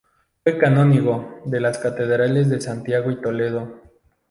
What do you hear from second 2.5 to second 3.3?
Santiago y